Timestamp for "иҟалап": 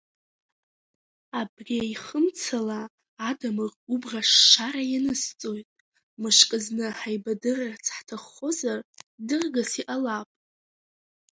9.81-10.27